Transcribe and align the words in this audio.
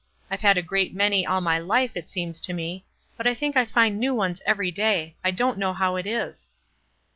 I've 0.31 0.41
had 0.41 0.57
a 0.57 0.63
great 0.63 0.95
many 0.95 1.27
all 1.27 1.41
my 1.41 1.59
life, 1.59 1.91
it 1.93 2.09
seems 2.09 2.39
to 2.39 2.53
me; 2.53 2.85
hut 3.17 3.27
I 3.27 3.35
think 3.35 3.55
I 3.55 3.65
find 3.65 3.99
new 3.99 4.15
ones 4.15 4.41
every 4.47 4.71
day. 4.71 5.15
I 5.23 5.29
don't 5.29 5.59
know 5.59 5.73
how 5.73 5.95
it 5.95 6.07
is." 6.07 6.49